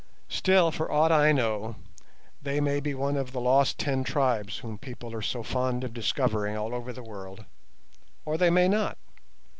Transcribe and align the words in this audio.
Still, 0.29 0.71
for 0.71 0.91
aught 0.91 1.11
I 1.11 1.31
know, 1.31 1.75
they 2.41 2.59
may 2.59 2.79
be 2.79 2.95
one 2.95 3.15
of 3.15 3.33
the 3.33 3.39
lost 3.39 3.77
ten 3.77 4.03
tribes 4.03 4.57
whom 4.57 4.79
people 4.79 5.13
are 5.13 5.21
so 5.21 5.43
fond 5.43 5.83
of 5.83 5.93
discovering 5.93 6.57
all 6.57 6.73
over 6.73 6.91
the 6.91 7.03
world, 7.03 7.45
or 8.25 8.35
they 8.35 8.49
may 8.49 8.67
not. 8.67 8.97